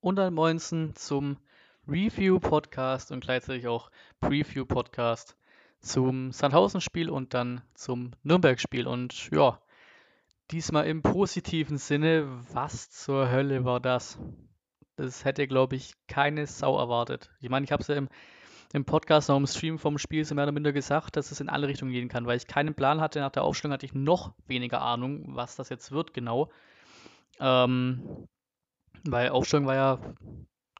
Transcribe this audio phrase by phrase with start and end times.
[0.00, 1.38] und ein Moinsen zum
[1.88, 5.36] Review-Podcast und gleichzeitig auch Preview-Podcast
[5.80, 8.86] zum Sandhausen-Spiel und dann zum Nürnberg-Spiel.
[8.86, 9.60] Und ja,
[10.50, 14.18] diesmal im positiven Sinne, was zur Hölle war das?
[14.96, 17.30] Das hätte, glaube ich, keine Sau erwartet.
[17.40, 18.08] Ich meine, ich habe es ja im,
[18.72, 21.48] im Podcast noch im Stream vom Spiel so mehr oder minder gesagt, dass es in
[21.48, 23.20] alle Richtungen gehen kann, weil ich keinen Plan hatte.
[23.20, 26.50] Nach der Aufstellung hatte ich noch weniger Ahnung, was das jetzt wird genau.
[27.40, 28.26] Ähm,
[29.04, 29.98] weil Aufstellung war ja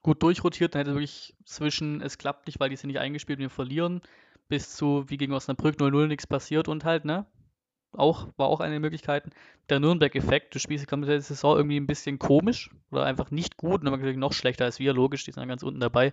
[0.03, 3.45] gut durchrotiert, dann hätte wirklich zwischen es klappt nicht, weil die sind nicht eingespielt und
[3.45, 4.00] wir verlieren,
[4.49, 7.26] bis zu wie gegen Osnabrück 0-0 nichts passiert und halt, ne?
[7.93, 9.31] Auch, war auch eine der Möglichkeiten.
[9.71, 13.82] Der Nürnberg-Effekt, du spielst die komplette Saison irgendwie ein bisschen komisch oder einfach nicht gut
[13.82, 16.12] und dann noch schlechter als wir, logisch, die sind dann ganz unten dabei.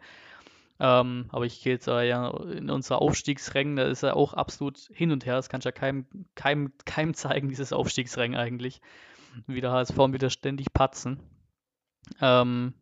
[0.80, 4.90] Ähm, aber ich gehe jetzt äh, ja in unser Aufstiegsrängen, da ist er auch absolut
[4.94, 5.35] hin und her.
[5.35, 8.82] Das kann ich ja keinem, keinem, keinem zeigen, dieses Aufstiegsrängen eigentlich.
[9.48, 11.20] Wie der HSV wieder ständig patzen.
[12.22, 12.73] Ähm,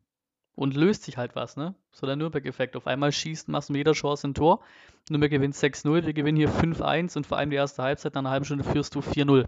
[0.56, 1.74] und löst sich halt was, ne?
[1.92, 2.76] So der Nürnberg-Effekt.
[2.76, 4.62] Auf einmal schießt, machst du mit jeder Chance ein Tor.
[5.10, 8.30] Nürnberg gewinnt 6-0, wir gewinnen hier 5-1 und vor allem die erste Halbzeit, nach einer
[8.30, 9.48] halben Stunde führst du 4-0.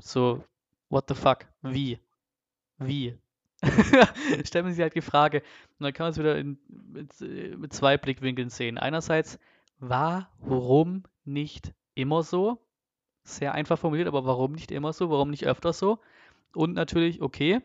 [0.00, 0.44] So,
[0.90, 1.46] what the fuck?
[1.62, 1.98] Wie?
[2.78, 3.16] Wie?
[4.44, 5.38] Stellen sich halt die Frage.
[5.78, 7.20] Und dann kann man es wieder in, mit,
[7.58, 8.78] mit zwei Blickwinkeln sehen.
[8.78, 9.38] Einerseits,
[9.78, 12.60] warum nicht immer so?
[13.24, 15.10] Sehr einfach formuliert, aber warum nicht immer so?
[15.10, 15.98] Warum nicht öfter so?
[16.54, 17.62] Und natürlich, okay,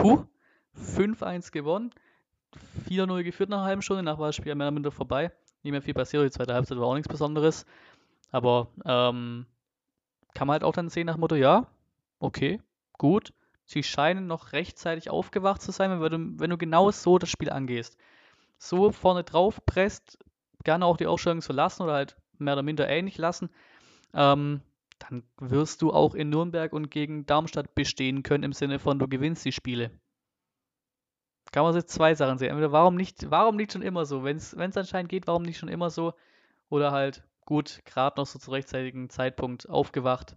[0.00, 0.24] puh,
[0.76, 1.92] 5-1 gewonnen,
[2.88, 5.32] 4-0 geführt nach einer halben Stunde, nach Spiel mehr oder minder vorbei.
[5.62, 7.66] Nicht mehr viel passiert, die zweite Halbzeit war auch nichts Besonderes.
[8.30, 9.46] Aber ähm,
[10.34, 11.66] kann man halt auch dann sehen nach dem Motto, ja,
[12.18, 12.60] okay,
[12.92, 13.32] gut.
[13.64, 17.50] Sie scheinen noch rechtzeitig aufgewacht zu sein, wenn du, wenn du genau so das Spiel
[17.50, 17.96] angehst.
[18.58, 20.18] So vorne drauf presst,
[20.62, 23.50] gerne auch die Aufstellung zu lassen oder halt mehr oder minder ähnlich lassen,
[24.14, 24.60] ähm,
[24.98, 29.08] dann wirst du auch in Nürnberg und gegen Darmstadt bestehen können im Sinne von, du
[29.08, 29.90] gewinnst die Spiele.
[31.52, 32.50] Kann man jetzt zwei Sachen sehen.
[32.50, 34.24] Entweder warum nicht, warum nicht schon immer so?
[34.24, 36.14] Wenn es anscheinend geht, warum nicht schon immer so?
[36.68, 40.36] Oder halt, gut, gerade noch so zu rechtzeitigen Zeitpunkt aufgewacht.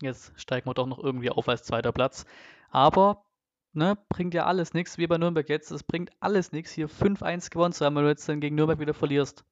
[0.00, 2.24] Jetzt steigen wir doch noch irgendwie auf als zweiter Platz.
[2.70, 3.24] Aber,
[3.72, 5.70] ne, bringt ja alles nichts, wie bei Nürnberg jetzt.
[5.70, 8.78] Es bringt alles nichts, hier 5-1 gewonnen zu haben, wenn du jetzt dann gegen Nürnberg
[8.78, 9.44] wieder verlierst.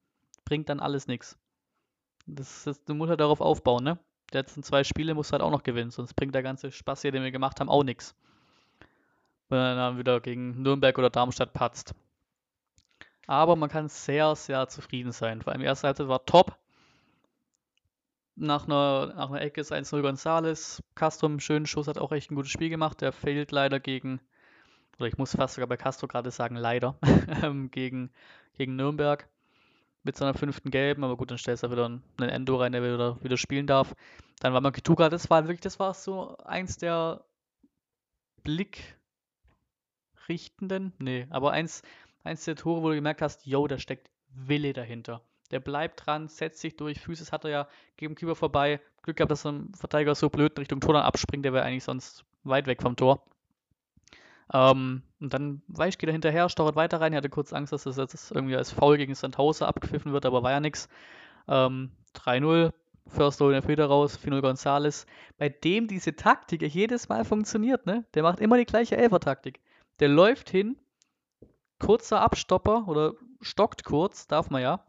[0.45, 1.39] Bringt dann alles nichts.
[2.27, 3.99] Das, das, du musst halt darauf aufbauen, ne?
[4.33, 7.03] Die letzten zwei Spiele musst du halt auch noch gewinnen, sonst bringt der ganze Spaß
[7.03, 8.15] hier, den wir gemacht haben, auch nichts.
[9.49, 11.95] Wenn er dann wieder gegen Nürnberg oder Darmstadt patzt.
[13.27, 15.43] Aber man kann sehr, sehr zufrieden sein.
[15.43, 16.57] Vor allem die erste Halbzeit war top.
[18.37, 20.83] Nach einer, nach einer Ecke ist 1-0 Gonzales.
[20.95, 23.01] Castro im schönen Schuss hat auch echt ein gutes Spiel gemacht.
[23.01, 24.21] Der fehlt leider gegen,
[24.99, 26.97] oder ich muss fast sogar bei Castro gerade sagen, leider,
[27.43, 28.11] ähm, gegen,
[28.57, 29.29] gegen Nürnberg
[30.03, 33.23] mit seiner fünften Gelben, aber gut, dann stellst du wieder einen Endo rein, der wieder,
[33.23, 33.95] wieder spielen darf.
[34.41, 37.25] Dann war Makituka, das war wirklich, das war so eins der
[38.43, 41.83] Blickrichtenden, nee, aber eins,
[42.25, 45.23] eins der Tore, wo du gemerkt hast, yo, da steckt Wille dahinter.
[45.51, 48.81] Der bleibt dran, setzt sich durch, Füße hat er ja gegen Keeper vorbei.
[49.03, 51.85] Glück gehabt, dass ein Verteidiger so blöd in Richtung Tor dann abspringt, der wäre eigentlich
[51.85, 53.25] sonst weit weg vom Tor.
[54.53, 57.13] Ähm, und dann Weich geht er hinterher, steuert weiter rein.
[57.13, 60.43] Er hatte kurz Angst, dass das jetzt irgendwie als Foul gegen Sandhauser abgepfiffen wird, aber
[60.43, 60.89] war ja nichts.
[61.49, 62.73] Ähm, 3-0,
[63.07, 65.07] First Roll in der Feder raus, 4-0 Gonzales,
[65.39, 68.05] bei dem diese Taktik jedes Mal funktioniert, ne?
[68.15, 69.61] Der macht immer die gleiche Elfer-Taktik.
[70.01, 70.77] Der läuft hin,
[71.79, 74.85] kurzer Abstopper oder stockt kurz, darf man ja.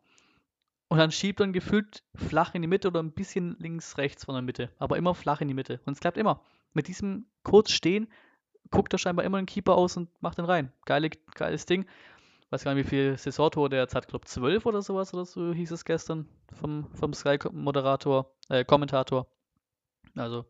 [0.88, 4.36] Und dann schiebt er gefühlt flach in die Mitte oder ein bisschen links, rechts von
[4.36, 4.70] der Mitte.
[4.78, 5.80] Aber immer flach in die Mitte.
[5.86, 6.42] Und es klappt immer.
[6.74, 8.08] Mit diesem kurz stehen
[8.70, 10.72] guckt er scheinbar immer den Keeper aus und macht den rein.
[10.86, 11.86] Geile, geiles Ding.
[12.50, 14.08] Weiß gar nicht, wie viel Saisontore der jetzt hat.
[14.08, 19.28] Glaube 12 oder sowas oder so hieß es gestern vom, vom Sky-Moderator, äh, Kommentator.
[20.16, 20.46] Also,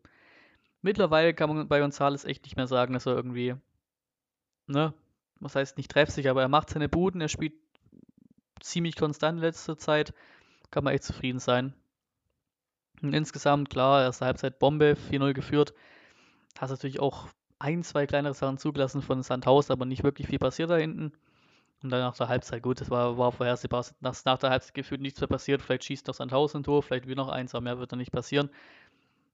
[0.81, 3.55] mittlerweile kann man bei Gonzales echt nicht mehr sagen, dass er irgendwie,
[4.65, 4.93] ne,
[5.39, 7.53] was heißt nicht treffsicher, aber er macht seine Buden, er spielt
[8.59, 10.13] ziemlich konstant in letzter Zeit.
[10.71, 11.73] Kann man echt zufrieden sein.
[13.01, 15.73] Und insgesamt, klar, erste Halbzeit Bombe, 4-0 geführt.
[16.57, 17.27] Hast natürlich auch
[17.61, 21.13] ein, zwei kleinere Sachen zugelassen von Sandhaus, aber nicht wirklich viel passiert da hinten.
[21.83, 25.01] Und dann nach der Halbzeit, gut, das war, war vorhersehbar, dass nach der Halbzeit gefühlt
[25.01, 25.61] nichts mehr passiert.
[25.61, 28.11] Vielleicht schießt noch Sandhaus ein Tor, vielleicht wieder noch eins, aber mehr wird dann nicht
[28.11, 28.49] passieren.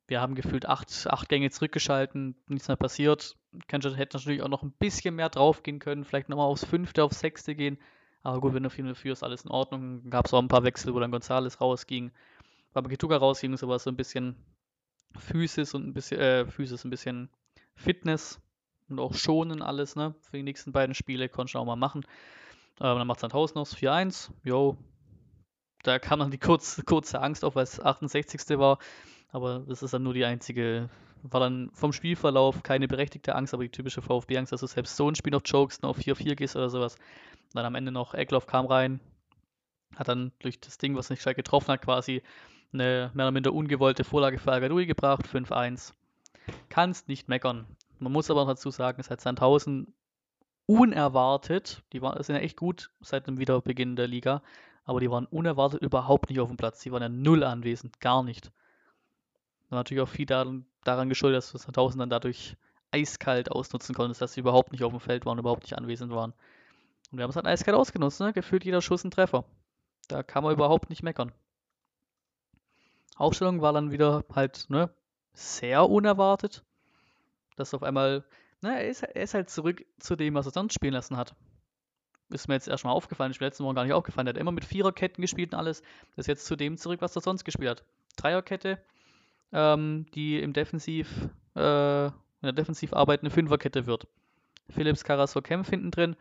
[0.08, 3.36] Wir haben gefühlt acht, acht Gänge zurückgeschalten, nichts mehr passiert.
[3.68, 7.04] Kenschert hätte natürlich auch noch ein bisschen mehr drauf gehen können, vielleicht nochmal aufs fünfte,
[7.04, 7.78] aufs sechste gehen.
[8.24, 10.10] Aber gut, wenn du 4 4 ist alles in Ordnung.
[10.10, 12.12] Gab es auch ein paar Wechsel, wo dann Gonzales rausging.
[12.74, 14.36] Aber Getuga rausging, so war so ein bisschen
[15.18, 17.30] Physis und ein bisschen, äh, Physis, ein bisschen
[17.78, 18.42] Fitness
[18.90, 20.16] und auch schonen alles, ne?
[20.22, 22.06] Für die nächsten beiden Spiele konnte ich auch mal machen.
[22.80, 24.32] Ähm, dann macht Sandhaus noch 4-1.
[24.44, 24.78] Jo,
[25.84, 28.58] da kam dann die kurz, kurze Angst auf, weil es 68.
[28.58, 28.80] war.
[29.30, 30.90] Aber das ist dann nur die einzige
[31.24, 35.10] war dann vom Spielverlauf keine berechtigte Angst, aber die typische VfB-Angst, dass du selbst so
[35.10, 36.98] ein Spiel noch chokest, noch auf 4-4 gehst oder sowas.
[37.54, 39.00] Dann am Ende noch Eckloff kam rein,
[39.96, 42.22] hat dann durch das Ding, was nicht gescheit getroffen hat, quasi
[42.74, 45.94] eine mehr oder minder ungewollte Vorlage für Algadui gebracht, 5-1.
[46.78, 47.66] Kannst nicht meckern.
[47.98, 49.96] Man muss aber dazu sagen, hat Sandhausen
[50.68, 54.44] unerwartet, die waren, sind ja echt gut seit dem Wiederbeginn der Liga,
[54.84, 56.82] aber die waren unerwartet überhaupt nicht auf dem Platz.
[56.82, 58.52] Die waren ja null anwesend, gar nicht.
[59.70, 62.56] War natürlich auch viel daran, daran geschuldet, dass Sandhausen dann dadurch
[62.92, 66.36] eiskalt ausnutzen konntest, dass sie überhaupt nicht auf dem Feld waren, überhaupt nicht anwesend waren.
[67.12, 68.34] Und wir haben es dann eiskalt ausgenutzt, ne?
[68.34, 69.46] gefühlt jeder Schuss ein Treffer.
[70.10, 71.32] Da kann man überhaupt nicht meckern.
[73.16, 74.92] Aufstellung war dann wieder halt ne,
[75.34, 76.64] sehr unerwartet,
[77.58, 78.24] dass auf einmal,
[78.62, 81.36] ne, er ist, er ist halt zurück zu dem, was er sonst spielen lassen hat.
[82.30, 84.28] Ist mir jetzt erstmal aufgefallen, ist mir letzten Wochen gar nicht aufgefallen.
[84.28, 85.82] Er hat immer mit Viererketten gespielt und alles.
[86.16, 87.84] Das ist jetzt zu dem zurück, was er sonst gespielt hat.
[88.18, 88.80] Dreierkette,
[89.54, 94.08] ähm, die im Defensiv, äh, in der Defensiv arbeitende Fünferkette wird.
[94.70, 96.16] Philips Karasor Kempf hinten drin.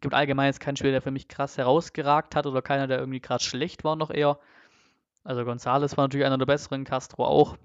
[0.00, 3.20] Gibt allgemein jetzt keinen Spieler, der für mich krass herausgeragt hat oder keiner, der irgendwie
[3.20, 4.38] gerade schlecht war, noch eher.
[5.24, 7.56] Also Gonzales war natürlich einer der besseren, Castro auch.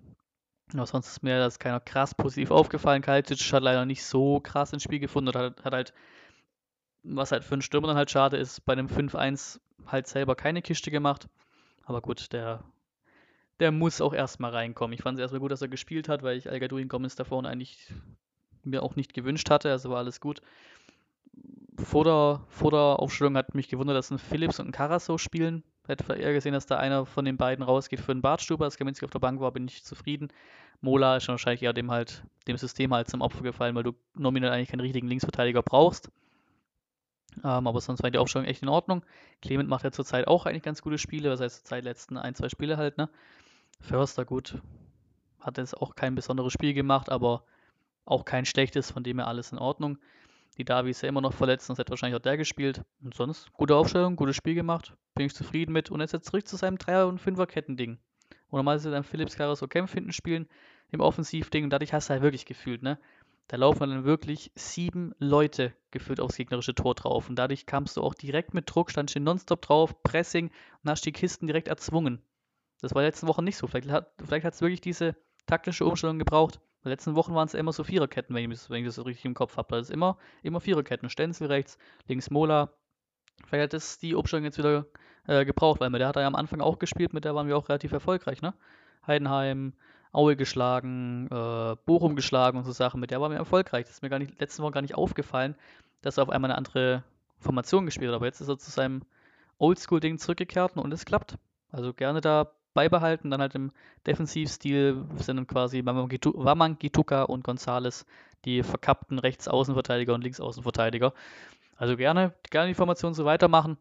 [0.74, 3.02] Aber sonst ist mir das keiner krass positiv aufgefallen.
[3.02, 5.94] Kaltic hat leider nicht so krass ins Spiel gefunden und hat, hat halt,
[7.04, 10.62] was halt für einen Stürmer dann halt schade ist, bei dem 5-1 halt selber keine
[10.62, 11.28] Kiste gemacht.
[11.84, 12.64] Aber gut, der
[13.60, 14.94] der muss auch erstmal reinkommen.
[14.94, 17.24] Ich fand es erstmal gut, dass er gespielt hat, weil ich Al Gadoui Gomez da
[17.24, 17.94] vorne eigentlich
[18.64, 20.42] mir auch nicht gewünscht hatte, also war alles gut.
[21.78, 25.64] Vor der, vor der Aufstellung hat mich gewundert, dass ein Phillips und ein Carasso spielen.
[25.88, 28.66] Hätte eher gesehen, dass da einer von den beiden rausgeht für einen Bartstuber.
[28.66, 30.30] Als Kaminski auf der Bank war, bin ich zufrieden.
[30.82, 34.52] Mola ist wahrscheinlich eher dem halt, dem System halt zum Opfer gefallen, weil du nominell
[34.52, 36.10] eigentlich keinen richtigen Linksverteidiger brauchst.
[37.44, 39.04] Ähm, aber sonst war die Aufstellung echt in Ordnung.
[39.42, 42.50] Clement macht ja zurzeit auch eigentlich ganz gute Spiele, was heißt zurzeit letzten ein, zwei
[42.50, 43.10] Spiele halt, ne?
[43.82, 44.62] Förster, gut,
[45.40, 47.44] hat jetzt auch kein besonderes Spiel gemacht, aber
[48.06, 49.98] auch kein schlechtes, von dem her alles in Ordnung.
[50.58, 52.82] Die Davi ist ja immer noch verletzt, sonst hätte wahrscheinlich auch der gespielt.
[53.04, 55.92] Und sonst, gute Aufstellung, gutes Spiel gemacht, bin ich zufrieden mit.
[55.92, 57.98] Und jetzt, jetzt zurück zu seinem Dreier- und Fünfer-Ketten-Ding.
[58.50, 60.48] Und normalerweise dann Philips Caruso Kempf hinten spielen
[60.92, 63.00] im Offensivding und dadurch hast du halt wirklich gefühlt, ne?
[63.48, 67.30] Da laufen dann wirklich sieben Leute gefühlt aufs gegnerische Tor drauf.
[67.30, 70.50] Und dadurch kamst du auch direkt mit Druck, standst du nonstop drauf, Pressing
[70.84, 72.24] und hast die Kisten direkt erzwungen.
[72.82, 73.68] Das war letzten Wochen nicht so.
[73.68, 75.16] Vielleicht hat es wirklich diese
[75.46, 76.60] taktische Umstellung gebraucht.
[76.86, 79.04] In den letzten Wochen waren es immer so Viererketten, wenn ich, das, wenn ich das
[79.04, 79.76] richtig im Kopf habe.
[79.76, 81.10] Das ist immer, immer Viererketten.
[81.10, 82.70] Stenzel rechts, links Mola.
[83.48, 84.86] Vielleicht hat das die Umstellung jetzt wieder
[85.26, 87.48] äh, gebraucht, weil mit der hat er ja am Anfang auch gespielt, mit der waren
[87.48, 88.54] wir auch relativ erfolgreich, ne?
[89.08, 89.74] Heidenheim,
[90.12, 93.00] Aue geschlagen, äh, Bochum geschlagen und so Sachen.
[93.00, 93.86] Mit der waren wir erfolgreich.
[93.86, 95.56] Das ist mir gar nicht, letzten Wochen gar nicht aufgefallen,
[96.04, 97.04] dass er auf einmal eine andere
[97.40, 98.16] Formation gespielt hat.
[98.16, 99.02] Aber jetzt ist er zu seinem
[99.58, 101.40] Oldschool-Ding zurückgekehrt und es klappt.
[101.72, 103.32] Also gerne da beibehalten.
[103.32, 103.72] Dann halt im
[104.06, 108.06] Defensivstil sind dann quasi Wamangituka und Gonzales
[108.46, 111.14] die verkappten Rechtsaußenverteidiger und Linksaußenverteidiger.
[111.78, 113.78] Also gerne, gerne die Formation so weitermachen.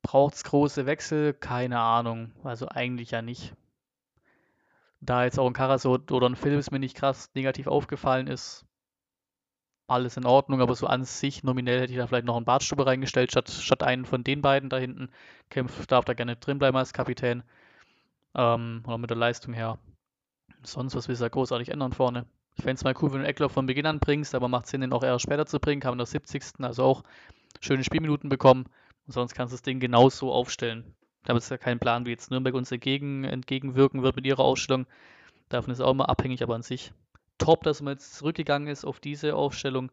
[0.00, 1.34] Braucht es große Wechsel?
[1.34, 2.32] Keine Ahnung.
[2.42, 3.54] Also eigentlich ja nicht.
[5.00, 8.64] Da jetzt auch ein Karasot oder ein Philips mir nicht krass negativ aufgefallen ist,
[9.88, 12.86] alles in Ordnung, aber so an sich nominell hätte ich da vielleicht noch einen Bartstube
[12.86, 15.10] reingestellt, statt, statt einen von den beiden da hinten.
[15.50, 17.42] Kempf darf da gerne drin bleiben als Kapitän.
[18.34, 19.78] Ähm, oder mit der Leistung her.
[20.62, 22.26] Sonst, was willst du da großartig ändern vorne?
[22.56, 24.82] Ich fände es mal cool, wenn du Eckler von Beginn an bringst, aber macht Sinn,
[24.82, 25.80] den auch eher später zu bringen.
[25.80, 26.42] Kam in der 70.
[26.60, 27.02] Also auch
[27.60, 28.66] schöne Spielminuten bekommen.
[29.06, 30.94] Und sonst kannst du das Ding genauso aufstellen.
[31.24, 34.42] Da habe jetzt ja keinen Plan, wie jetzt Nürnberg uns entgegen, entgegenwirken wird mit ihrer
[34.42, 34.86] Ausstellung.
[35.48, 36.92] Davon ist auch immer abhängig, aber an sich
[37.38, 39.90] top, dass man jetzt zurückgegangen ist auf diese Aufstellung.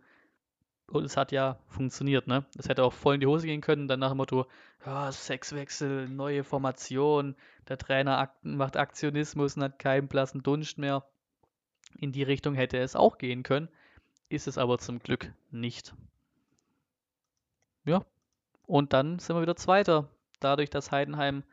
[0.90, 2.46] Und es hat ja funktioniert, ne?
[2.58, 4.48] Es hätte auch voll in die Hose gehen können, dann nach dem Motto,
[4.86, 7.36] ja, Sexwechsel, neue Formation,
[7.68, 11.06] der Trainer macht Aktionismus und hat keinen blassen Dunst mehr.
[11.98, 13.70] In die Richtung hätte es auch gehen können,
[14.30, 15.94] ist es aber zum Glück nicht.
[17.86, 18.04] Ja,
[18.66, 20.10] und dann sind wir wieder Zweiter.
[20.40, 21.44] Dadurch, dass Heidenheim,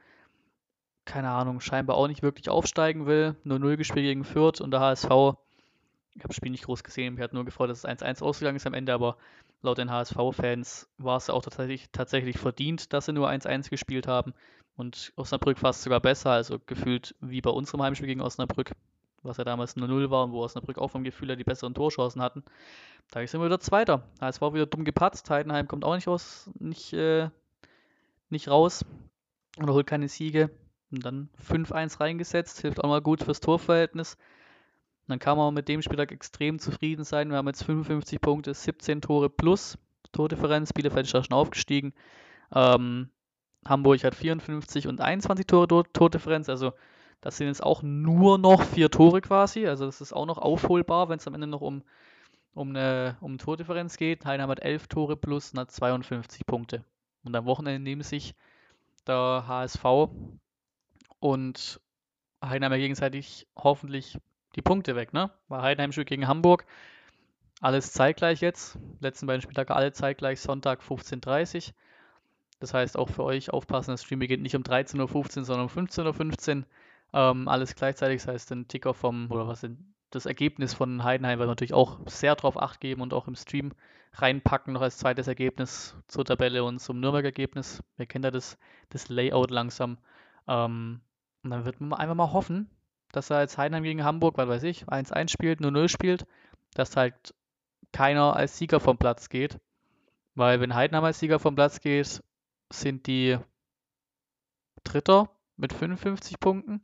[1.05, 4.81] keine Ahnung, scheinbar auch nicht wirklich aufsteigen will, nur 0 gespielt gegen Fürth und der
[4.81, 5.37] HSV
[6.17, 8.57] ich habe das Spiel nicht groß gesehen, mich hat nur gefreut, dass es 1-1 ausgegangen
[8.57, 9.17] ist am Ende, aber
[9.63, 14.33] laut den HSV-Fans war es auch tatsächlich, tatsächlich verdient, dass sie nur 1-1 gespielt haben.
[14.77, 18.73] Und Osnabrück fast sogar besser, also gefühlt wie bei unserem Heimspiel gegen Osnabrück,
[19.23, 22.23] was ja damals 0-0 war und wo Osnabrück auch vom Gefühl her die besseren Torchancen
[22.23, 22.43] hatten.
[23.11, 24.03] Da sind wir wieder Zweiter.
[24.21, 27.29] HSV wieder dumm gepatzt, Heidenheim kommt auch nicht, aus, nicht, äh,
[28.31, 28.85] nicht raus
[29.59, 30.51] oder holt keine Siege.
[30.91, 34.17] Und dann 5-1 reingesetzt, hilft auch mal gut fürs Torverhältnis
[35.09, 37.31] dann kann man mit dem Spieltag extrem zufrieden sein.
[37.31, 39.79] Wir haben jetzt 55 Punkte, 17 Tore plus
[40.13, 40.73] Tordifferenz.
[40.73, 41.95] Bielefeld ist da schon aufgestiegen.
[42.53, 43.11] Ähm,
[43.67, 46.49] Hamburg hat 54 und 21 Tore Tordifferenz.
[46.49, 46.73] Also
[47.21, 49.67] Das sind jetzt auch nur noch vier Tore quasi.
[49.67, 51.83] Also das ist auch noch aufholbar, wenn es am Ende noch um,
[52.55, 54.25] um eine um Tordifferenz geht.
[54.25, 56.85] Heidenheim hat elf Tore plus und hat 52 Punkte.
[57.25, 58.35] Und am Wochenende nehmen sich
[59.07, 59.85] der HSV
[61.21, 61.81] und
[62.45, 64.19] Heidenheim ja gegenseitig hoffentlich
[64.57, 65.31] die Punkte weg, ne?
[65.49, 66.65] Weil Heidenheim spielt gegen Hamburg.
[67.61, 68.79] Alles zeitgleich jetzt.
[69.01, 71.75] Letzten beiden Spieltage alle zeitgleich, Sonntag 15.30 Uhr.
[72.59, 75.69] Das heißt auch für euch aufpassen, das Stream beginnt nicht um 13.15 Uhr, sondern um
[75.69, 76.65] 15.15 Uhr.
[77.13, 79.79] Ähm, alles gleichzeitig, das heißt den Ticker vom, oder was sind
[80.11, 83.35] das Ergebnis von Heidenheim, weil wir natürlich auch sehr drauf acht geben und auch im
[83.35, 83.73] Stream
[84.15, 87.83] reinpacken, noch als zweites Ergebnis zur Tabelle und zum Nürnberg-Ergebnis.
[87.97, 88.59] Wir kennen ja das,
[88.89, 89.99] das Layout langsam.
[90.49, 91.01] Ähm,
[91.43, 92.71] und dann wird man einfach mal hoffen,
[93.13, 96.27] dass er jetzt Heidenheim gegen Hamburg, was weiß ich, 1-1 spielt, 0-0 spielt,
[96.75, 97.35] dass halt
[97.93, 99.59] keiner als Sieger vom Platz geht.
[100.35, 102.23] Weil wenn Heidenheim als Sieger vom Platz geht,
[102.71, 103.39] sind die
[104.85, 106.83] Dritter mit 55 Punkten.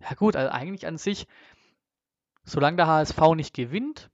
[0.00, 1.26] Ja gut, also eigentlich an sich,
[2.44, 4.10] solange der HSV nicht gewinnt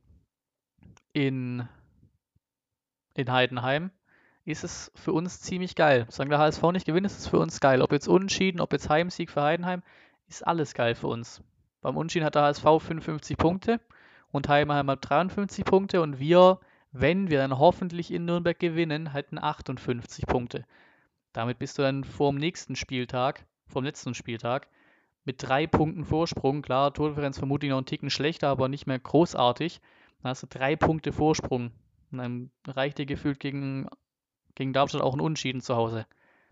[1.13, 1.69] in,
[3.15, 3.91] in Heidenheim,
[4.45, 6.07] ist es für uns ziemlich geil.
[6.09, 7.83] Solange der HSV nicht gewinnt, ist es für uns geil.
[7.83, 9.83] Ob jetzt Unentschieden, ob jetzt Heimsieg für Heidenheim,
[10.29, 11.43] ist alles geil für uns.
[11.81, 13.81] Beim Unentschieden hat der HSV 55 Punkte
[14.33, 16.61] und Heidenheim hat 53 Punkte und wir,
[16.93, 20.65] wenn wir dann hoffentlich in Nürnberg gewinnen, halten 58 Punkte.
[21.33, 24.69] Damit bist du dann vor dem nächsten Spieltag, vom letzten Spieltag,
[25.25, 26.63] mit drei Punkten Vorsprung.
[26.63, 29.81] Klar, Tordifferenz vermutlich noch einen Ticken schlechter, aber nicht mehr großartig.
[30.23, 31.73] Dann hast du drei Punkte Vorsprung.
[32.13, 33.89] Und dann reicht dir gefühlt gegen,
[34.55, 36.07] gegen Darmstadt auch ein Unschieden zu Hause.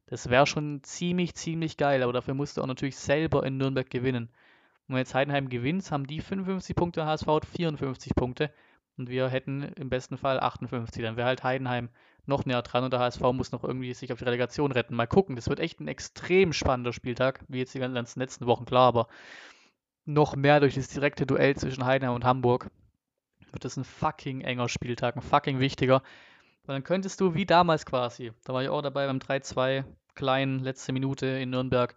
[0.07, 3.89] Das wäre schon ziemlich, ziemlich geil, aber dafür musst du auch natürlich selber in Nürnberg
[3.89, 4.29] gewinnen.
[4.89, 8.53] Und wenn jetzt Heidenheim gewinnt, haben die 55 Punkte, HSV hat 54 Punkte
[8.97, 11.03] und wir hätten im besten Fall 58.
[11.03, 11.89] Dann wäre halt Heidenheim
[12.27, 14.95] noch näher dran und der HSV muss noch irgendwie sich auf die Relegation retten.
[14.95, 18.65] Mal gucken, das wird echt ein extrem spannender Spieltag, wie jetzt die ganzen letzten Wochen,
[18.65, 19.09] klar, aber
[20.05, 22.71] noch mehr durch das direkte Duell zwischen Heidenheim und Hamburg
[23.53, 26.03] wird das ein fucking enger Spieltag, ein fucking wichtiger.
[26.65, 30.61] Weil dann könntest du, wie damals quasi, da war ich auch dabei beim 3-2, kleinen,
[30.61, 31.95] letzte Minute in Nürnberg,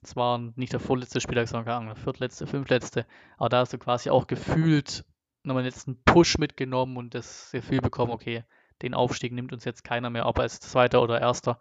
[0.00, 3.06] das war nicht der vorletzte Spieltag, sondern keine Ahnung, der viertletzte, fünftletzte,
[3.38, 5.04] aber da hast du quasi auch gefühlt
[5.42, 8.44] nochmal einen letzten Push mitgenommen und das Gefühl bekommen, okay,
[8.82, 11.60] den Aufstieg nimmt uns jetzt keiner mehr ob als Zweiter oder Erster.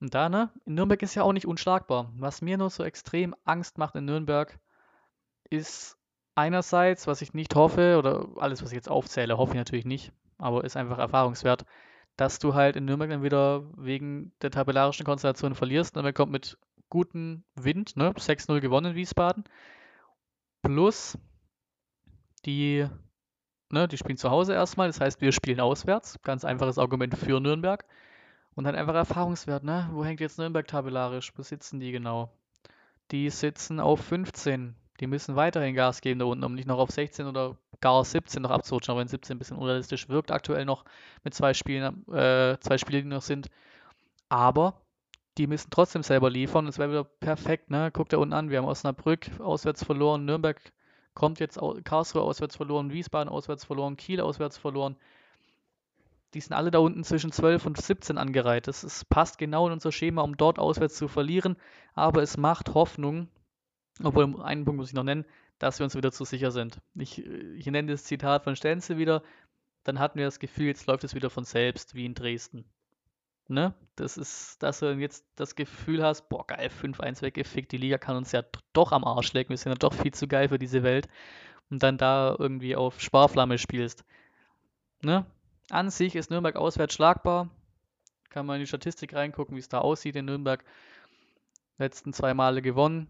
[0.00, 2.12] Und da, ne, in Nürnberg ist ja auch nicht unschlagbar.
[2.16, 4.58] Was mir nur so extrem Angst macht in Nürnberg,
[5.50, 5.98] ist
[6.36, 10.12] einerseits, was ich nicht hoffe, oder alles, was ich jetzt aufzähle, hoffe ich natürlich nicht,
[10.38, 11.64] aber ist einfach erfahrungswert,
[12.16, 15.96] dass du halt in Nürnberg dann wieder wegen der tabellarischen Konstellation verlierst.
[15.96, 19.44] Und dann kommt mit gutem Wind, ne, 6-0 gewonnen in Wiesbaden,
[20.62, 21.18] plus
[22.44, 22.88] die
[23.70, 26.18] Ne, die spielen zu Hause erstmal, das heißt, wir spielen auswärts.
[26.22, 27.84] Ganz einfaches Argument für Nürnberg.
[28.54, 29.88] Und dann einfach Erfahrungswert, ne?
[29.92, 31.32] Wo hängt jetzt Nürnberg tabellarisch?
[31.36, 32.32] Wo sitzen die genau?
[33.10, 34.74] Die sitzen auf 15.
[35.00, 38.42] Die müssen weiterhin Gas geben da unten, um nicht noch auf 16 oder gar 17
[38.42, 40.84] noch abzurutschen, auch wenn 17 ein bisschen unrealistisch wirkt aktuell noch
[41.24, 43.48] mit zwei Spielen, äh, zwei Spiele, die noch sind.
[44.28, 44.80] Aber
[45.38, 46.66] die müssen trotzdem selber liefern.
[46.66, 47.90] Es wäre wieder perfekt, ne?
[47.92, 50.60] Guckt da unten an, wir haben Osnabrück auswärts verloren, Nürnberg
[51.14, 54.96] kommt jetzt Karlsruhe auswärts verloren, Wiesbaden auswärts verloren, Kiel auswärts verloren.
[56.34, 58.68] Die sind alle da unten zwischen 12 und 17 angereiht.
[58.68, 61.56] Das ist, passt genau in unser Schema, um dort auswärts zu verlieren.
[61.94, 63.28] Aber es macht Hoffnung,
[64.02, 65.24] obwohl einen Punkt muss ich noch nennen,
[65.58, 66.80] dass wir uns wieder zu sicher sind.
[66.94, 69.22] Ich, ich nenne das Zitat von Stenzel wieder.
[69.84, 72.64] Dann hatten wir das Gefühl, jetzt läuft es wieder von selbst, wie in Dresden.
[73.48, 73.74] Ne?
[73.96, 78.16] Das ist, dass du jetzt das Gefühl hast, boah, geil, 5-1 weggefickt, die Liga kann
[78.16, 78.42] uns ja
[78.74, 81.08] doch am Arsch lecken, wir sind ja doch viel zu geil für diese Welt
[81.70, 84.04] und dann da irgendwie auf Sparflamme spielst.
[85.02, 85.24] Ne?
[85.70, 87.48] An sich ist Nürnberg auswärts schlagbar.
[88.30, 90.64] Kann man in die Statistik reingucken, wie es da aussieht in Nürnberg.
[91.78, 93.08] Letzten zwei Male gewonnen.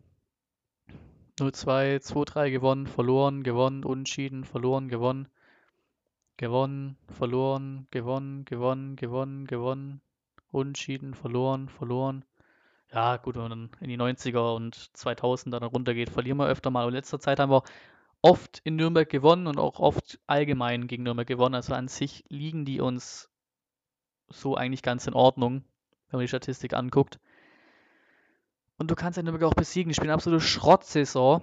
[1.41, 5.29] 0-2, 2-3 gewonnen, verloren, gewonnen, unentschieden, verloren, gewonnen.
[6.37, 10.01] Gewonnen, verloren, gewonnen, gewonnen, gewonnen, gewonnen,
[10.51, 12.25] Unentschieden, verloren, verloren.
[12.93, 16.71] Ja, gut, wenn man dann in die 90er und 2000er dann runtergeht, verlieren wir öfter
[16.71, 16.85] mal.
[16.85, 17.63] Und in letzter Zeit haben wir
[18.23, 21.55] oft in Nürnberg gewonnen und auch oft allgemein gegen Nürnberg gewonnen.
[21.55, 23.31] Also an sich liegen die uns
[24.29, 25.65] so eigentlich ganz in Ordnung,
[26.09, 27.21] wenn man die Statistik anguckt.
[28.79, 29.91] Und du kannst ja Nürnberg auch besiegen.
[29.91, 31.43] Die spielen eine absolute Schrottsaison.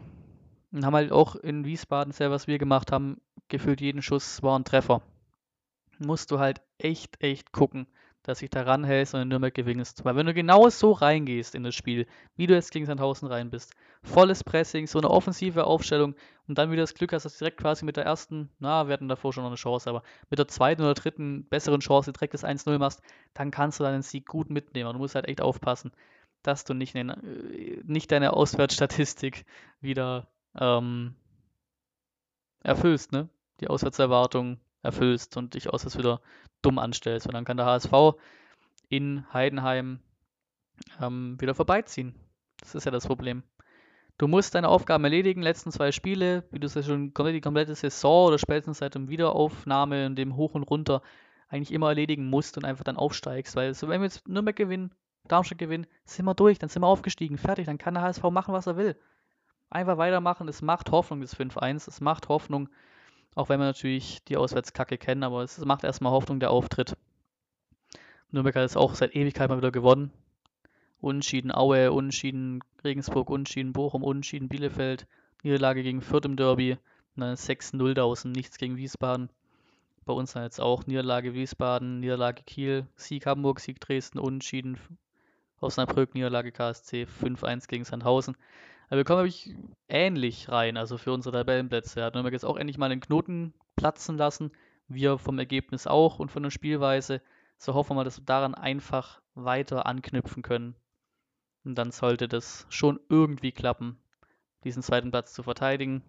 [0.72, 4.58] Und haben halt auch in Wiesbaden selber, was wir gemacht haben, gefühlt jeden Schuss war
[4.58, 5.02] ein Treffer.
[6.00, 7.88] Musst du halt echt, echt gucken
[8.28, 10.04] dass sich da ranhältst und in Nürnberg gewinnst.
[10.04, 13.52] Weil wenn du genau so reingehst in das Spiel, wie du jetzt gegen Sandhausen rein
[13.52, 13.74] bist,
[14.04, 16.16] volles Pressing, so eine offensive Aufstellung
[16.48, 18.94] und dann wieder das Glück hast, dass du direkt quasi mit der ersten, na, wir
[18.94, 22.34] hatten davor schon noch eine Chance, aber mit der zweiten oder dritten besseren Chance direkt
[22.34, 23.02] das 1-0 machst,
[23.34, 24.94] dann kannst du deinen Sieg gut mitnehmen.
[24.94, 25.92] Du musst halt echt aufpassen,
[26.48, 29.46] dass du nicht, den, äh, nicht deine Auswärtsstatistik
[29.82, 30.28] wieder
[30.60, 31.16] ähm,
[32.64, 33.30] erfüllst, ne?
[33.62, 36.22] Die Auswärtserwartung erfüllst und dich auswärts wieder
[36.62, 37.28] dumm anstellst.
[37.28, 37.94] Und dann kann der HSV
[38.90, 40.00] in Heidenheim
[41.02, 42.16] ähm, wieder vorbeiziehen.
[42.60, 43.44] Das ist ja das Problem.
[44.18, 47.76] Du musst deine Aufgaben erledigen, letzten zwei Spiele, wie du es ja schon die komplette
[47.76, 51.02] Saison oder spätestens seit dem Wiederaufnahme und dem Hoch und Runter
[51.50, 53.56] eigentlich immer erledigen musst und einfach dann aufsteigst.
[53.56, 54.92] Weil so, wenn wir jetzt Nürnberg gewinnen,
[55.28, 58.54] Darmstadt gewinnen, sind wir durch, dann sind wir aufgestiegen, fertig, dann kann der HSV machen,
[58.54, 58.96] was er will.
[59.70, 62.70] Einfach weitermachen, es macht Hoffnung, das 5-1, es macht Hoffnung,
[63.36, 66.96] auch wenn wir natürlich die Auswärtskacke kennen, aber es macht erstmal Hoffnung, der Auftritt.
[68.32, 70.12] Nürnberg hat es auch seit Ewigkeit mal wieder gewonnen.
[71.00, 75.08] Unschieden Aue, Unschieden Regensburg, Unschieden Bochum, Unschieden Bielefeld,
[75.44, 76.78] Niederlage gegen Fürth im Derby,
[77.16, 79.30] und dann 6-0 da außen, nichts gegen Wiesbaden.
[80.06, 84.78] Bei uns dann jetzt auch Niederlage Wiesbaden, Niederlage Kiel, Sieg Hamburg, Sieg Dresden, Unschieden
[85.66, 88.38] Osnabrück, Niederlage KSC, 5-1 gegen Sandhausen.
[88.88, 89.56] Aber wir kommen, glaube ich,
[89.88, 92.04] ähnlich rein, also für unsere Tabellenplätze.
[92.04, 94.52] Hat Nürnberg jetzt auch endlich mal den Knoten platzen lassen.
[94.88, 97.22] Wir vom Ergebnis auch und von der Spielweise.
[97.58, 100.76] So hoffen wir mal, dass wir daran einfach weiter anknüpfen können.
[101.64, 103.98] Und dann sollte das schon irgendwie klappen,
[104.64, 106.04] diesen zweiten Platz zu verteidigen.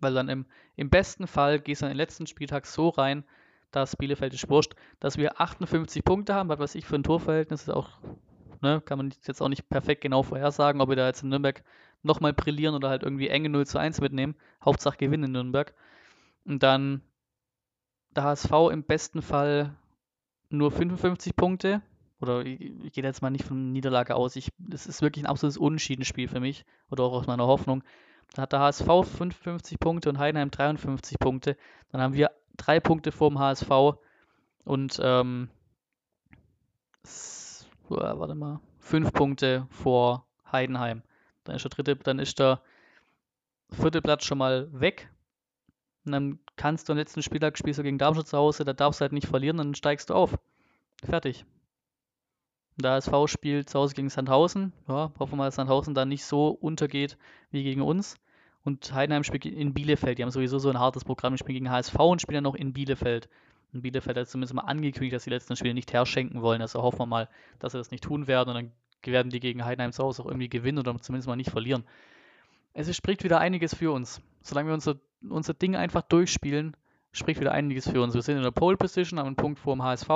[0.00, 0.46] Weil dann im,
[0.76, 3.24] im besten Fall gehst du an den letzten Spieltag so rein,
[3.72, 7.62] dass Bielefeld ist wurscht, dass wir 58 Punkte haben, was weiß ich für ein Torverhältnis
[7.62, 7.98] ist auch,
[8.60, 11.62] ne, kann man jetzt auch nicht perfekt genau vorhersagen, ob wir da jetzt in Nürnberg
[12.02, 14.34] nochmal brillieren oder halt irgendwie enge 0 zu 1 mitnehmen.
[14.64, 15.74] Hauptsache gewinnen in Nürnberg.
[16.44, 17.02] Und dann
[18.16, 19.76] der HSV im besten Fall
[20.48, 21.82] nur 55 Punkte.
[22.20, 24.36] Oder ich, ich gehe jetzt mal nicht von Niederlage aus.
[24.36, 26.64] Es ist wirklich ein absolutes Unschiedenspiel für mich.
[26.90, 27.82] Oder auch aus meiner Hoffnung.
[28.34, 31.56] Dann hat der HSV 55 Punkte und Heidenheim 53 Punkte.
[31.90, 33.70] Dann haben wir drei Punkte vor dem HSV.
[34.64, 35.48] Und ähm,
[37.90, 41.02] warte mal, fünf Punkte vor Heidenheim.
[41.44, 42.60] Dann ist der dritte, dann ist der
[43.70, 45.10] vierte Platz schon mal weg.
[46.04, 49.00] Und dann kannst du am letzten Spieltag spielst du gegen Darmstadt zu Hause, da darfst
[49.00, 50.38] du halt nicht verlieren, dann steigst du auf.
[51.04, 51.44] Fertig.
[52.76, 54.72] Der HSV spielt zu Hause gegen Sandhausen.
[54.88, 57.18] Ja, hoffen wir mal, dass Sandhausen da nicht so untergeht
[57.50, 58.16] wie gegen uns.
[58.62, 60.18] Und Heidenheim spielt in Bielefeld.
[60.18, 61.34] Die haben sowieso so ein hartes Programm.
[61.34, 63.28] Die spielen gegen HSV und spielen dann noch in Bielefeld.
[63.72, 66.60] Und Bielefeld hat zumindest mal angekündigt, dass die letzten Spiele nicht herschenken wollen.
[66.60, 67.28] Also hoffen wir mal,
[67.58, 68.50] dass sie das nicht tun werden.
[68.50, 68.72] Und dann
[69.04, 71.84] werden die gegen Heidenheim zu Hause auch irgendwie gewinnen oder zumindest mal nicht verlieren.
[72.72, 74.20] Es spricht wieder einiges für uns.
[74.42, 74.96] Solange wir unser,
[75.28, 76.76] unser Ding einfach durchspielen,
[77.12, 78.14] spricht wieder einiges für uns.
[78.14, 80.08] Wir sind in der Pole Position, haben einen Punkt vor dem HSV.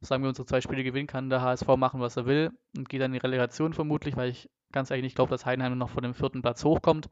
[0.00, 3.00] Solange wir unsere zwei Spiele gewinnen, kann der HSV machen, was er will und geht
[3.00, 6.02] dann in die Relegation vermutlich, weil ich ganz ehrlich nicht glaube, dass Heidenheim noch von
[6.02, 7.08] dem vierten Platz hochkommt.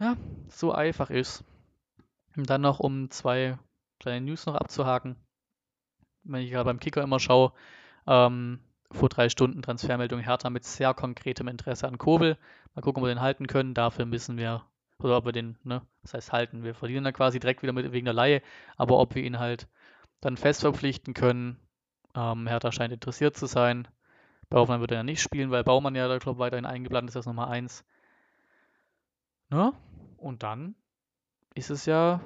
[0.00, 0.16] Ja,
[0.48, 1.44] so einfach ist.
[2.36, 3.58] Und dann noch, um zwei
[4.02, 5.16] kleine News noch abzuhaken.
[6.24, 7.52] Wenn ich gerade beim Kicker immer schaue,
[8.06, 8.60] ähm,
[8.90, 12.36] vor drei Stunden Transfermeldung Hertha mit sehr konkretem Interesse an Kobel.
[12.74, 13.74] Mal gucken, ob wir den halten können.
[13.74, 14.64] Dafür müssen wir,
[14.98, 17.90] oder ob wir den, ne, das heißt halten, wir verlieren da quasi direkt wieder mit,
[17.92, 18.42] wegen der Laie,
[18.76, 19.68] aber ob wir ihn halt
[20.20, 21.58] dann fest verpflichten können.
[22.14, 23.88] Ähm, Hertha scheint interessiert zu sein.
[24.50, 27.16] Bei Hoffmann wird er ja nicht spielen, weil Baumann ja, da glaube weiterhin eingeplant ist
[27.16, 27.84] als Nummer 1.
[29.48, 29.72] Ne?
[30.18, 30.74] Und dann
[31.54, 32.20] ist es ja,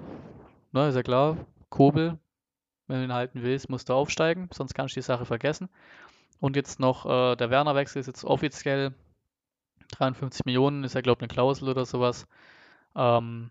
[0.72, 1.36] ne, ist ja klar,
[1.70, 2.18] Kobel,
[2.87, 5.68] wenn du ihn halten willst, musst du aufsteigen, sonst kannst du die Sache vergessen.
[6.40, 8.94] Und jetzt noch äh, der Werner-Wechsel ist jetzt offiziell
[9.92, 12.26] 53 Millionen, ist ja, glaube ich, eine Klausel oder sowas.
[12.94, 13.50] Ähm,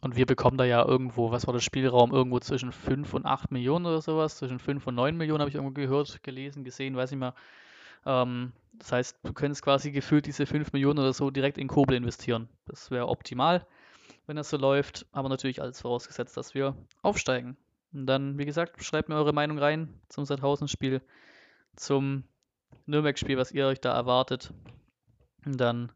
[0.00, 2.12] und wir bekommen da ja irgendwo, was war der Spielraum?
[2.12, 4.36] Irgendwo zwischen 5 und 8 Millionen oder sowas.
[4.36, 7.34] Zwischen 5 und 9 Millionen habe ich irgendwo gehört, gelesen, gesehen, weiß ich mal.
[8.06, 11.96] Ähm, das heißt, du könntest quasi gefühlt diese 5 Millionen oder so direkt in Kobel
[11.96, 12.48] investieren.
[12.66, 13.66] Das wäre optimal,
[14.28, 15.06] wenn das so läuft.
[15.10, 17.56] Aber natürlich alles vorausgesetzt, dass wir aufsteigen.
[17.92, 21.00] Und dann, wie gesagt, schreibt mir eure Meinung rein zum Sandhausen-Spiel
[21.74, 22.24] zum
[22.86, 24.52] Nürnberg-Spiel, was ihr euch da erwartet.
[25.44, 25.92] Und dann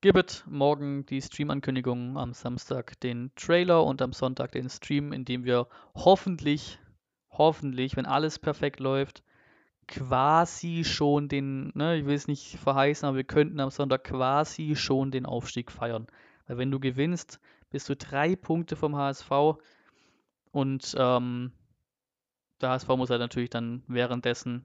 [0.00, 5.44] gibt morgen die Stream-Ankündigung, am Samstag den Trailer und am Sonntag den Stream, in dem
[5.44, 6.78] wir hoffentlich,
[7.30, 9.22] hoffentlich, wenn alles perfekt läuft,
[9.86, 14.74] quasi schon den, ne, ich will es nicht verheißen, aber wir könnten am Sonntag quasi
[14.76, 16.06] schon den Aufstieg feiern.
[16.46, 19.30] Weil wenn du gewinnst, bist du drei Punkte vom HSV
[20.52, 21.52] und ähm,
[22.60, 24.64] der HSV muss halt natürlich dann währenddessen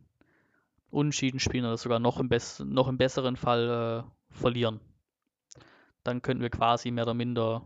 [0.90, 2.30] Unschieden spielen oder sogar noch im,
[2.66, 4.80] noch im besseren Fall äh, verlieren.
[6.04, 7.64] Dann könnten wir quasi mehr oder minder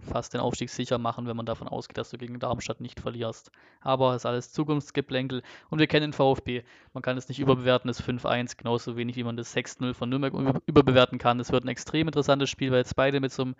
[0.00, 3.50] fast den Aufstieg sicher machen, wenn man davon ausgeht, dass du gegen Darmstadt nicht verlierst.
[3.80, 6.62] Aber es ist alles Zukunftsgeplänkel und wir kennen VfB.
[6.92, 10.62] Man kann es nicht überbewerten, das 5-1, genauso wenig wie man das 6-0 von Nürnberg
[10.66, 11.40] überbewerten kann.
[11.40, 13.56] Es wird ein extrem interessantes Spiel, weil jetzt beide mit so einem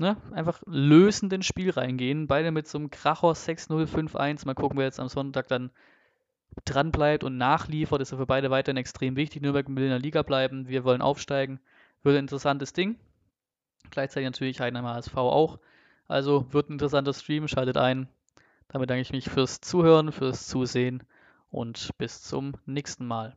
[0.00, 2.26] ne, einfach lösenden Spiel reingehen.
[2.26, 4.46] Beide mit so einem Kracher 6-0, 5-1.
[4.46, 5.70] Mal gucken, wer jetzt am Sonntag dann
[6.64, 9.42] dran bleibt und nachliefert, ist ja für beide weiterhin extrem wichtig.
[9.42, 11.60] Nürnberg will in der Liga bleiben, wir wollen aufsteigen.
[12.02, 12.98] Wird ein interessantes Ding.
[13.90, 15.58] Gleichzeitig natürlich Heidenheimer HSV auch.
[16.08, 18.08] Also wird ein interessanter Stream, schaltet ein.
[18.68, 21.02] Damit danke ich mich fürs Zuhören, fürs Zusehen
[21.50, 23.36] und bis zum nächsten Mal.